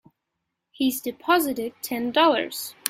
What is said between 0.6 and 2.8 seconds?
He's deposited Ten Dollars.